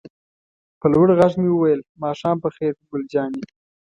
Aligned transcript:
په 0.79 0.85
لوړ 0.93 1.07
غږ 1.19 1.33
مې 1.41 1.49
وویل: 1.51 1.81
ماښام 2.03 2.37
په 2.43 2.49
خیر 2.55 2.73
ګل 2.89 3.03
جانې. 3.13 3.43